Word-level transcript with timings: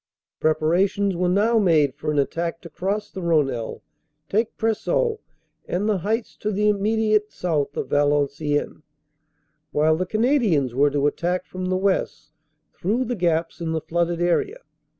"Preparations 0.39 1.15
were 1.15 1.29
now 1.29 1.59
made 1.59 1.93
for 1.93 2.09
an 2.09 2.17
attack 2.17 2.59
to 2.61 2.71
cross 2.71 3.11
the 3.11 3.21
Rhonelle, 3.21 3.83
take 4.29 4.57
Preseau 4.57 5.19
and 5.67 5.87
the 5.87 5.99
heights 5.99 6.35
to 6.37 6.51
the 6.51 6.67
immediate 6.69 7.31
south 7.31 7.77
of 7.77 7.89
Valenciennes, 7.89 8.81
while 9.71 9.95
the 9.95 10.07
Canadians 10.07 10.73
were 10.73 10.89
to 10.89 11.05
attack 11.05 11.45
from 11.45 11.65
the 11.65 11.77
west 11.77 12.31
through 12.73 13.05
the 13.05 13.15
gaps 13.15 13.61
in 13.61 13.73
the 13.73 13.81
flooded 13.81 14.23
area. 14.23 14.61